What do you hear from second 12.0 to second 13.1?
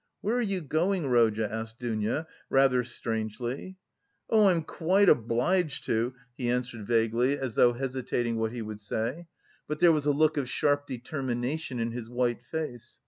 white face.